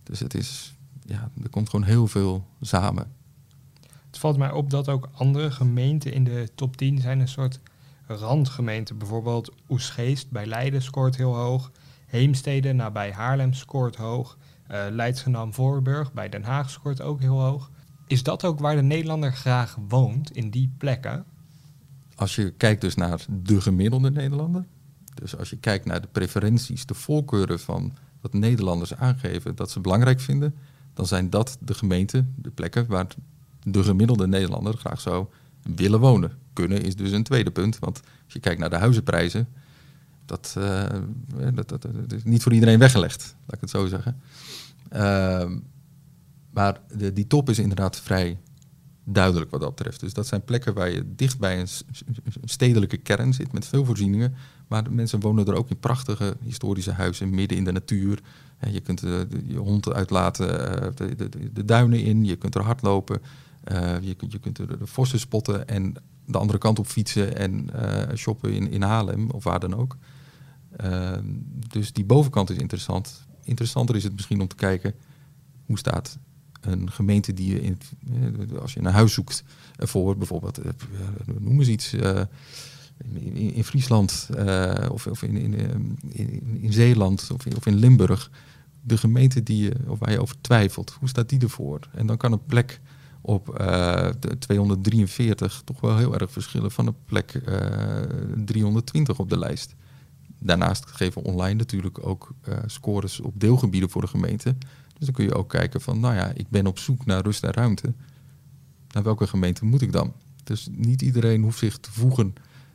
Dus 0.04 0.20
het 0.20 0.34
is, 0.34 0.76
ja, 1.06 1.30
er 1.44 1.50
komt 1.50 1.70
gewoon 1.70 1.86
heel 1.86 2.08
veel 2.08 2.46
samen. 2.62 3.12
Het 4.08 4.18
valt 4.18 4.38
mij 4.38 4.52
op 4.52 4.70
dat 4.70 4.90
ook 4.90 5.10
andere 5.14 5.52
gemeenten 5.52 6.14
in 6.14 6.24
de 6.24 6.50
top 6.56 6.78
10 6.78 7.00
zijn 7.00 7.20
een 7.20 7.28
soort 7.28 7.60
randgemeenten. 8.08 8.98
Bijvoorbeeld 8.98 9.54
Oesgeest 9.70 10.30
bij 10.30 10.46
Leiden 10.46 10.82
scoort 10.82 11.16
heel 11.16 11.36
hoog. 11.36 11.72
Heemstede 12.06 12.74
nabij 12.74 13.12
Haarlem 13.12 13.54
scoort 13.54 13.96
hoog. 13.96 14.38
Uh, 14.72 14.86
Leidschendam-Voorburg 14.90 16.14
bij 16.14 16.30
Den 16.30 16.44
Haag 16.44 16.70
scoort 16.70 17.02
ook 17.02 17.20
heel 17.20 17.40
hoog. 17.40 17.72
Is 18.08 18.24
dat 18.24 18.46
ook 18.46 18.60
waar 18.60 18.76
de 18.76 18.82
Nederlander 18.82 19.34
graag 19.34 19.78
woont, 19.88 20.32
in 20.32 20.50
die 20.50 20.72
plekken? 20.78 21.26
Als 22.16 22.36
je 22.36 22.52
kijkt 22.52 22.82
dus 22.82 22.96
naar 22.96 23.26
de 23.30 23.62
gemiddelde 23.62 24.12
Nederlander, 24.12 24.66
dus 25.14 25.38
als 25.38 25.50
je 25.50 25.58
kijkt 25.58 25.86
naar 25.86 26.02
de 26.02 26.08
preferenties, 26.12 26.86
de 26.86 26.94
voorkeuren 26.94 27.60
van 27.60 27.94
wat 28.22 28.34
Nederlanders 28.34 28.96
aangeven 28.96 29.56
dat 29.56 29.72
ze 29.72 29.80
belangrijk 29.80 30.20
vinden, 30.20 30.56
dan 30.94 31.06
zijn 31.06 31.30
dat 31.30 31.58
de 31.60 31.74
gemeenten, 31.74 32.34
de 32.38 32.50
plekken 32.50 32.88
waar 32.88 33.08
de 33.64 33.84
gemiddelde 33.84 34.28
Nederlander 34.28 34.78
graag 34.78 35.02
zou 35.02 35.26
willen 35.62 36.00
wonen. 36.00 36.32
Kunnen 36.54 36.82
is 36.82 36.96
dus 36.96 37.12
een 37.12 37.24
tweede 37.24 37.52
punt, 37.52 37.80
want 37.80 38.02
als 38.26 38.34
je 38.34 38.40
kijkt 38.40 38.60
naar 38.60 38.70
de 38.70 38.76
huizenprijzen, 38.78 39.48
dat, 40.26 40.56
uh, 40.58 40.84
dat, 41.54 41.70
dat, 41.70 41.82
dat, 41.82 42.14
is 42.14 42.24
niet 42.24 42.44
voor 42.44 42.54
iedereen 42.54 42.80
weggelegd, 42.80 43.36
laat 43.46 43.56
ik 43.56 43.62
het 43.62 43.70
zo 43.70 43.88
zeggen. 43.88 44.22
Uh, 44.94 45.52
maar 46.52 46.80
de, 46.98 47.14
die 47.14 47.28
top 47.28 47.50
is 47.50 47.60
inderdaad 47.60 48.00
vrij 48.00 48.38
duidelijk 49.04 49.52
wat 49.52 49.62
dat 49.62 49.76
betreft. 49.76 50.00
Dus 50.00 50.14
dat 50.14 50.28
zijn 50.28 50.44
plekken 50.44 50.74
waar 50.74 50.90
je 50.90 51.16
dicht 51.16 51.40
bij 51.40 51.60
een 51.60 51.68
stedelijke 52.44 52.98
kern 52.98 53.34
zit 53.34 53.52
met 53.52 53.66
veel 53.66 53.86
voorzieningen. 53.86 54.36
Maar 54.68 54.84
de 54.84 54.92
mensen 54.92 55.20
wonen 55.20 55.46
er 55.46 55.54
ook 55.54 55.70
in 55.70 55.80
prachtige 55.80 56.38
historische 56.44 56.92
huizen 56.92 57.30
midden 57.30 57.58
in 57.58 57.64
de 57.64 57.72
natuur. 57.72 58.20
Je 58.72 58.80
kunt 58.80 59.00
de, 59.00 59.28
je 59.48 59.58
hond 59.58 59.94
uitlaten, 59.94 60.82
eh, 60.82 60.88
de, 60.96 61.30
de, 61.54 61.66
duinen 61.66 62.04
in, 62.04 62.26
je 62.26 62.36
kunt 62.36 62.56
er 62.56 62.62
hardlopen. 62.62 63.22
Uh, 63.72 63.96
je, 64.02 64.14
kunt, 64.14 64.32
je 64.32 64.40
kunt 64.40 64.56
de 64.56 64.78
vossen 64.82 65.20
spotten 65.20 65.68
en 65.68 65.94
de 66.26 66.38
andere 66.38 66.60
kant 66.60 66.80
op 66.80 66.88
fietsen 66.88 67.38
en 67.38 67.70
uh, 67.76 68.16
shoppen 68.16 68.54
in, 68.54 68.72
in 68.72 68.82
Haarlem 68.82 69.30
of 69.30 69.44
waar 69.44 69.60
dan 69.60 69.76
ook. 69.76 69.98
Uh, 70.84 71.18
dus 71.68 71.94
die 71.94 72.06
bovenkant 72.06 72.50
is 72.50 72.58
interessant. 72.58 73.26
Interessanter 73.44 73.96
is 73.96 74.04
het 74.04 74.14
misschien 74.14 74.42
om 74.42 74.48
te 74.48 74.56
kijken 74.56 74.94
hoe 75.66 75.78
staat 75.78 76.18
een 76.62 76.92
gemeente 76.92 77.34
die 77.34 77.54
je, 77.54 77.62
in, 77.62 77.78
als 78.60 78.74
je 78.74 78.80
een 78.80 78.86
huis 78.86 79.14
zoekt 79.14 79.44
voor 79.78 80.18
bijvoorbeeld, 80.18 80.60
noem 81.40 81.60
eens 81.60 81.68
iets, 81.68 81.94
in, 81.94 83.36
in, 83.36 83.64
Friesland 83.64 84.30
of, 84.92 85.08
of 85.08 85.24
in, 85.24 85.38
in, 85.38 85.98
in, 86.62 86.74
Zeeland 86.74 87.30
of 87.34 87.46
of 87.56 87.66
in 87.66 87.76
Limburg, 87.76 88.32
de 88.82 88.98
gemeente 88.98 89.44
die 89.44 89.64
je, 89.64 89.74
of 89.88 90.00
waar 90.00 90.12
je 90.12 90.22
over 90.22 90.36
twijfelt, 90.42 90.96
hoe 91.00 91.10
staat 91.10 91.30
die 91.30 91.40
ervoor? 91.40 91.80
En 91.94 92.06
dan 92.06 92.18
kan 92.18 92.32
een 92.32 92.46
plek 92.46 92.82
op 93.22 93.60
uh, 93.62 94.08
243 94.40 95.62
toch 95.66 95.82
wel 95.82 95.98
heel 95.98 96.18
erg 96.18 96.32
verschillen 96.32 96.72
van 96.72 96.88
een 96.88 96.96
plek 97.06 97.34
uh, 97.34 97.56
320 98.46 99.20
op 99.20 99.30
de 99.30 99.38
lijst. 99.38 99.76
Daarnaast 100.40 100.86
geven 100.86 101.22
online 101.24 101.54
natuurlijk 101.54 102.08
ook 102.08 102.34
uh, 102.50 102.56
scores 102.66 103.20
op 103.20 103.40
deelgebieden 103.40 103.90
voor 103.90 104.02
de 104.02 104.08
gemeente. 104.08 104.56
Dus 104.98 105.06
dan 105.06 105.14
kun 105.14 105.26
je 105.26 105.36
ook 105.36 105.50
kijken 105.50 105.82
van, 105.82 106.00
nou 106.00 106.16
ja, 106.16 106.32
ik 106.34 106.50
ben 106.50 106.68
op 106.68 106.80
zoek 106.80 107.06
naar 107.06 107.24
rust 107.24 107.44
en 107.44 107.52
ruimte. 107.52 107.94
Naar 108.92 109.04
welke 109.04 109.28
gemeente 109.28 109.66
moet 109.66 109.82
ik 109.82 109.92
dan? 109.92 110.14
Dus 110.44 110.68
niet 110.72 111.02
iedereen 111.02 111.44
hoeft 111.44 111.58
zich 111.58 111.78
te 111.78 111.92
voegen 111.92 112.34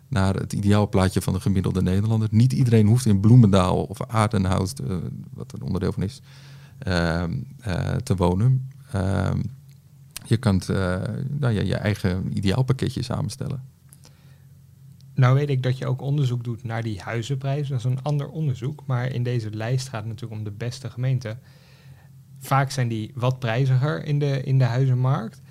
naar 0.08 0.34
het 0.34 0.52
ideaalplaatje 0.52 1.22
van 1.22 1.32
de 1.32 1.40
gemiddelde 1.40 1.82
Nederlander. 1.82 2.28
Niet 2.30 2.52
iedereen 2.52 2.86
hoeft 2.86 3.06
in 3.06 3.20
Bloemendaal 3.20 3.82
of 3.82 4.02
Aardenhout, 4.02 4.80
wat 5.34 5.52
een 5.52 5.62
onderdeel 5.62 5.92
van 5.92 6.02
is, 6.02 6.20
uh, 6.86 7.24
te 8.02 8.16
wonen. 8.16 8.70
Je 10.26 10.36
kunt 10.36 10.68
nou 11.28 11.52
ja, 11.52 11.62
je 11.62 11.76
eigen 11.76 12.36
ideaalpakketje 12.36 13.02
samenstellen. 13.02 13.62
Nou 15.16 15.34
weet 15.34 15.50
ik 15.50 15.62
dat 15.62 15.78
je 15.78 15.86
ook 15.86 16.00
onderzoek 16.00 16.44
doet 16.44 16.64
naar 16.64 16.82
die 16.82 17.00
huizenprijzen. 17.00 17.68
Dat 17.68 17.78
is 17.78 17.84
een 17.84 18.02
ander 18.02 18.28
onderzoek. 18.28 18.82
Maar 18.86 19.12
in 19.12 19.22
deze 19.22 19.50
lijst 19.50 19.88
gaat 19.88 20.00
het 20.00 20.08
natuurlijk 20.08 20.40
om 20.40 20.44
de 20.44 20.56
beste 20.56 20.90
gemeenten. 20.90 21.38
Vaak 22.38 22.70
zijn 22.70 22.88
die 22.88 23.12
wat 23.14 23.38
prijziger 23.38 24.04
in 24.04 24.18
de, 24.18 24.42
in 24.42 24.58
de 24.58 24.64
huizenmarkt. 24.64 25.42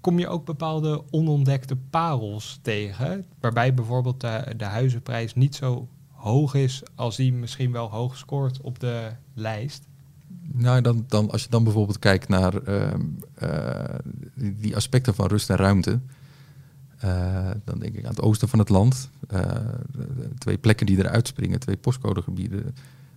Kom 0.00 0.18
je 0.18 0.28
ook 0.28 0.44
bepaalde 0.44 1.04
onontdekte 1.10 1.76
parels 1.76 2.58
tegen? 2.62 3.26
Waarbij 3.40 3.74
bijvoorbeeld 3.74 4.20
de, 4.20 4.54
de 4.56 4.64
huizenprijs 4.64 5.34
niet 5.34 5.54
zo 5.54 5.88
hoog 6.08 6.54
is 6.54 6.82
als 6.94 7.16
die 7.16 7.32
misschien 7.32 7.72
wel 7.72 7.90
hoog 7.90 8.16
scoort 8.16 8.60
op 8.60 8.78
de 8.78 9.10
lijst? 9.34 9.88
Nou, 10.54 10.80
dan, 10.80 11.04
dan, 11.08 11.30
als 11.30 11.42
je 11.42 11.48
dan 11.48 11.64
bijvoorbeeld 11.64 11.98
kijkt 11.98 12.28
naar 12.28 12.68
uh, 12.68 12.92
uh, 13.42 13.94
die 14.34 14.76
aspecten 14.76 15.14
van 15.14 15.26
rust 15.26 15.50
en 15.50 15.56
ruimte, 15.56 16.00
uh, 17.04 17.50
dan 17.64 17.78
denk 17.78 17.94
ik 17.94 18.04
aan 18.04 18.10
het 18.10 18.20
oosten 18.20 18.48
van 18.48 18.58
het 18.58 18.68
land. 18.68 19.08
twee 20.38 20.58
plekken 20.58 20.86
die 20.86 20.98
eruit 20.98 21.26
springen, 21.28 21.60
twee 21.60 21.76
postcodegebieden. 21.76 22.74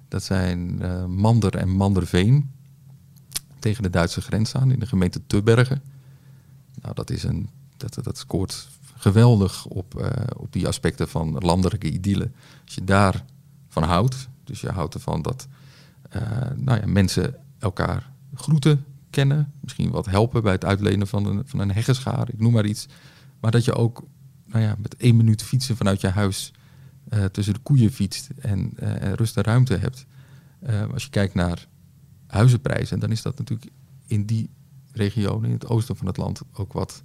Dat 0.07 0.23
zijn 0.23 0.81
Mander 1.11 1.55
en 1.55 1.69
Manderveen. 1.69 2.51
Tegen 3.59 3.83
de 3.83 3.89
Duitse 3.89 4.21
grens 4.21 4.55
aan 4.55 4.71
in 4.71 4.79
de 4.79 4.85
gemeente 4.85 5.21
Tubbergen. 5.27 5.81
Nou, 6.81 6.93
dat, 6.93 7.09
is 7.09 7.23
een, 7.23 7.49
dat, 7.77 7.97
dat 8.03 8.17
scoort 8.17 8.67
geweldig 8.97 9.65
op, 9.65 10.11
op 10.37 10.53
die 10.53 10.67
aspecten 10.67 11.09
van 11.09 11.37
landelijke 11.37 11.91
idylle. 11.91 12.29
Als 12.65 12.75
je 12.75 12.83
daar 12.83 13.25
van 13.67 13.83
houdt, 13.83 14.29
dus 14.43 14.61
je 14.61 14.69
houdt 14.69 14.93
ervan 14.93 15.21
dat 15.21 15.47
nou 16.55 16.79
ja, 16.79 16.87
mensen 16.87 17.35
elkaar 17.59 18.11
groeten, 18.33 18.85
kennen, 19.09 19.53
misschien 19.61 19.91
wat 19.91 20.05
helpen 20.05 20.43
bij 20.43 20.51
het 20.51 20.65
uitlenen 20.65 21.07
van 21.07 21.25
een, 21.25 21.41
van 21.45 21.59
een 21.59 21.71
heggenschaar, 21.71 22.29
ik 22.29 22.39
noem 22.39 22.53
maar 22.53 22.65
iets. 22.65 22.87
Maar 23.39 23.51
dat 23.51 23.65
je 23.65 23.73
ook 23.73 24.03
nou 24.45 24.63
ja, 24.63 24.75
met 24.79 24.95
één 24.95 25.15
minuut 25.15 25.43
fietsen 25.43 25.77
vanuit 25.77 26.01
je 26.01 26.07
huis 26.07 26.53
uh, 27.09 27.25
tussen 27.25 27.53
de 27.53 27.59
koeien 27.59 27.91
fietst 27.91 28.29
en 28.39 28.73
uh, 28.79 29.13
rust 29.13 29.37
en 29.37 29.43
ruimte 29.43 29.75
hebt. 29.75 30.05
Als 30.93 31.03
je 31.03 31.09
kijkt 31.09 31.33
naar 31.33 31.67
huizenprijzen, 32.27 32.99
dan 32.99 33.11
is 33.11 33.21
dat 33.21 33.37
natuurlijk 33.37 33.71
in 34.05 34.25
die 34.25 34.49
regionen, 34.91 35.49
in 35.49 35.55
het 35.55 35.67
oosten 35.67 35.95
van 35.95 36.07
het 36.07 36.17
land, 36.17 36.41
ook 36.53 36.73
wat, 36.73 37.03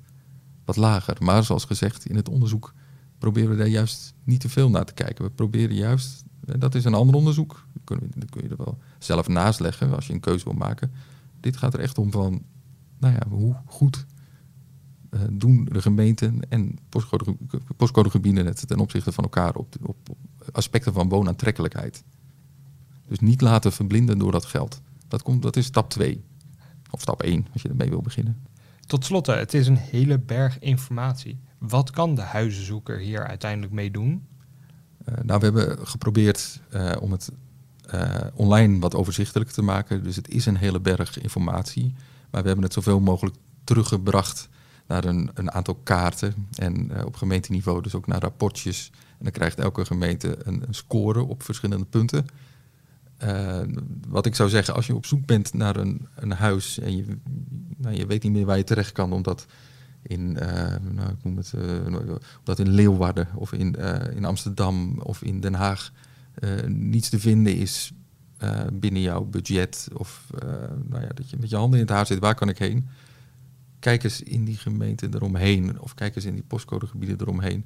wat 0.64 0.76
lager. 0.76 1.16
Maar 1.20 1.44
zoals 1.44 1.64
gezegd, 1.64 2.06
in 2.06 2.16
het 2.16 2.28
onderzoek 2.28 2.74
proberen 3.20 3.50
we 3.50 3.56
daar 3.56 3.68
juist 3.68 4.14
niet 4.24 4.40
te 4.40 4.48
veel 4.48 4.70
naar 4.70 4.84
te 4.84 4.92
kijken. 4.92 5.24
We 5.24 5.30
proberen 5.30 5.74
juist, 5.74 6.24
en 6.46 6.58
dat 6.58 6.74
is 6.74 6.84
een 6.84 6.94
ander 6.94 7.14
onderzoek, 7.14 7.66
dat 7.84 8.30
kun, 8.30 8.42
je, 8.42 8.48
er 8.48 8.56
wel 8.56 8.78
zelf 8.98 9.28
naast 9.28 9.60
leggen 9.60 9.94
als 9.94 10.06
je 10.06 10.12
een 10.12 10.20
keuze 10.20 10.44
wil 10.44 10.54
maken. 10.54 10.92
Dit 11.40 11.56
gaat 11.56 11.74
er 11.74 11.80
echt 11.80 11.98
om 11.98 12.10
van, 12.10 12.42
nou 12.98 13.14
ja, 13.14 13.28
hoe 13.28 13.56
goed 13.66 14.06
uh, 15.10 15.20
doen 15.30 15.68
de 15.72 15.82
gemeenten 15.82 16.40
en 16.48 16.78
postcode, 16.88 17.36
postcodegebieden 17.76 18.46
het 18.46 18.66
ten 18.66 18.78
opzichte 18.78 19.12
van 19.12 19.24
elkaar 19.24 19.54
op, 19.54 19.74
op, 19.82 19.96
op, 20.10 20.16
aspecten 20.52 20.92
van 20.92 21.08
woonaantrekkelijkheid. 21.08 22.04
Dus 23.08 23.18
niet 23.18 23.40
laten 23.40 23.72
verblinden 23.72 24.18
door 24.18 24.32
dat 24.32 24.44
geld. 24.44 24.80
Dat, 25.08 25.22
komt, 25.22 25.42
dat 25.42 25.56
is 25.56 25.66
stap 25.66 25.90
2. 25.90 26.24
Of 26.90 27.00
stap 27.00 27.22
1, 27.22 27.46
als 27.52 27.62
je 27.62 27.68
ermee 27.68 27.88
wil 27.88 28.02
beginnen. 28.02 28.36
Tot 28.90 29.04
slot, 29.04 29.26
het 29.26 29.54
is 29.54 29.66
een 29.66 29.76
hele 29.76 30.18
berg 30.18 30.58
informatie. 30.58 31.40
Wat 31.58 31.90
kan 31.90 32.14
de 32.14 32.22
huizenzoeker 32.22 32.98
hier 32.98 33.26
uiteindelijk 33.26 33.72
mee 33.72 33.90
doen? 33.90 34.26
Uh, 35.08 35.14
nou, 35.22 35.40
we 35.40 35.44
hebben 35.44 35.86
geprobeerd 35.86 36.60
uh, 36.74 36.92
om 37.00 37.12
het 37.12 37.30
uh, 37.94 38.14
online 38.34 38.78
wat 38.78 38.94
overzichtelijk 38.94 39.50
te 39.50 39.62
maken. 39.62 40.02
Dus 40.02 40.16
het 40.16 40.28
is 40.28 40.46
een 40.46 40.56
hele 40.56 40.80
berg 40.80 41.20
informatie. 41.20 41.94
Maar 42.30 42.40
we 42.40 42.46
hebben 42.46 42.64
het 42.64 42.72
zoveel 42.72 43.00
mogelijk 43.00 43.36
teruggebracht 43.64 44.48
naar 44.86 45.04
een, 45.04 45.30
een 45.34 45.50
aantal 45.50 45.74
kaarten. 45.74 46.48
En 46.54 47.04
op 47.04 47.16
gemeenteniveau 47.16 47.82
dus 47.82 47.94
ook 47.94 48.06
naar 48.06 48.20
rapportjes. 48.20 48.90
En 48.94 49.24
dan 49.24 49.32
krijgt 49.32 49.58
elke 49.58 49.84
gemeente 49.84 50.38
een, 50.42 50.62
een 50.66 50.74
score 50.74 51.22
op 51.22 51.42
verschillende 51.42 51.84
punten. 51.84 52.26
Wat 54.08 54.26
ik 54.26 54.34
zou 54.34 54.48
zeggen, 54.48 54.74
als 54.74 54.86
je 54.86 54.94
op 54.94 55.06
zoek 55.06 55.26
bent 55.26 55.54
naar 55.54 55.76
een, 55.76 56.08
een 56.14 56.32
huis 56.32 56.78
en 56.78 56.96
je, 56.96 57.04
nou, 57.80 57.94
je 57.96 58.06
weet 58.06 58.22
niet 58.22 58.32
meer 58.32 58.46
waar 58.46 58.56
je 58.56 58.64
terecht 58.64 58.92
kan, 58.92 59.12
omdat 59.12 59.46
in, 60.02 60.20
uh, 60.20 60.74
nou, 60.90 61.10
ik 61.10 61.24
noem 61.24 61.36
het, 61.36 61.54
omdat 62.38 62.58
in 62.58 62.68
Leeuwarden 62.68 63.28
of 63.34 63.52
in, 63.52 63.74
in 64.14 64.24
Amsterdam 64.24 64.98
of 64.98 65.22
in 65.22 65.40
Den 65.40 65.54
Haag 65.54 65.92
niets 66.66 67.08
te 67.08 67.18
vinden 67.18 67.56
is 67.56 67.92
binnen 68.72 69.02
jouw 69.02 69.24
budget. 69.24 69.88
Of 69.92 70.26
nou 70.88 71.02
ja, 71.02 71.08
dat 71.14 71.30
je 71.30 71.36
met 71.40 71.50
je 71.50 71.56
handen 71.56 71.78
in 71.78 71.84
het 71.84 71.94
haar 71.94 72.06
zit, 72.06 72.18
waar 72.18 72.34
kan 72.34 72.48
ik 72.48 72.58
heen? 72.58 72.88
kijk 73.80 74.04
eens 74.04 74.22
in 74.22 74.44
die 74.44 74.56
gemeente 74.56 75.08
eromheen. 75.14 75.80
Of 75.80 75.94
kijk 75.94 76.16
eens 76.16 76.24
in 76.24 76.34
die 76.34 76.42
postcodegebieden 76.42 77.20
eromheen. 77.20 77.64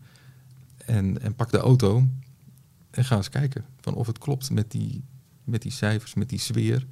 En, 0.76 1.22
en 1.22 1.34
pak 1.34 1.50
de 1.50 1.58
auto 1.58 2.06
en 2.90 3.04
ga 3.04 3.16
eens 3.16 3.28
kijken 3.28 3.64
van 3.80 3.94
of 3.94 4.06
het 4.06 4.18
klopt 4.18 4.50
met 4.50 4.70
die, 4.70 5.04
met 5.44 5.62
die 5.62 5.72
cijfers, 5.72 6.14
met 6.14 6.28
die 6.28 6.38
sfeer. 6.38 6.86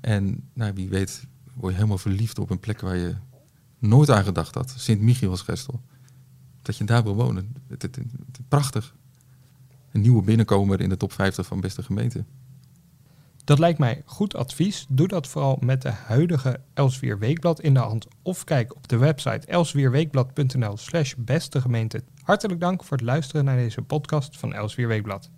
En 0.00 0.48
nou, 0.52 0.72
wie 0.74 0.88
weet 0.88 1.26
word 1.56 1.72
je 1.72 1.78
helemaal 1.78 1.98
verliefd 1.98 2.38
op 2.38 2.50
een 2.50 2.60
plek 2.60 2.80
waar 2.80 2.96
je 2.96 3.14
nooit 3.78 4.10
aan 4.10 4.24
gedacht 4.24 4.54
had. 4.54 4.74
Sint-Michielsgestel. 4.76 5.80
Dat 6.62 6.76
je 6.76 6.84
daar 6.84 7.02
wil 7.02 7.14
wonen. 7.14 7.54
Het, 7.68 7.98
prachtig. 8.48 8.94
Een 9.92 10.00
nieuwe 10.00 10.22
binnenkomer 10.22 10.80
in 10.80 10.88
de 10.88 10.96
top 10.96 11.12
50 11.12 11.46
van 11.46 11.60
beste 11.60 11.82
gemeenten. 11.82 12.26
Dat 13.44 13.58
lijkt 13.58 13.78
mij 13.78 14.02
goed 14.04 14.34
advies. 14.34 14.86
Doe 14.88 15.08
dat 15.08 15.26
vooral 15.26 15.58
met 15.60 15.82
de 15.82 15.90
huidige 15.90 16.60
Elsvier 16.74 17.18
Weekblad 17.18 17.60
in 17.60 17.74
de 17.74 17.80
hand 17.80 18.06
of 18.22 18.44
kijk 18.44 18.76
op 18.76 18.88
de 18.88 18.96
website 18.96 19.46
elsvierweekblad.nl 19.46 20.76
slash 20.76 21.14
beste 21.18 21.60
gemeente. 21.60 22.02
Hartelijk 22.22 22.60
dank 22.60 22.84
voor 22.84 22.96
het 22.96 23.06
luisteren 23.06 23.44
naar 23.44 23.56
deze 23.56 23.82
podcast 23.82 24.38
van 24.38 24.54
Elsvier 24.54 24.88
Weekblad. 24.88 25.30